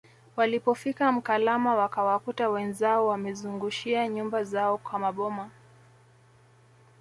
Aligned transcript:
Walipofika 0.35 1.11
Mkalama 1.11 1.75
wakawakuta 1.75 2.49
wenzao 2.49 3.07
wamezungushia 3.07 4.07
nyumba 4.07 4.43
zao 4.43 4.77
kwa 4.77 4.99
Maboma 4.99 5.49